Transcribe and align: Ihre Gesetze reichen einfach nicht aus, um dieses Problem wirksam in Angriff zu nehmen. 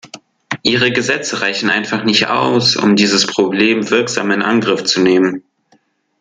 Ihre 0.63 0.91
Gesetze 0.91 1.41
reichen 1.41 1.69
einfach 1.69 2.03
nicht 2.03 2.25
aus, 2.25 2.75
um 2.75 2.95
dieses 2.95 3.27
Problem 3.27 3.91
wirksam 3.91 4.31
in 4.31 4.41
Angriff 4.41 4.83
zu 4.83 4.99
nehmen. 4.99 5.43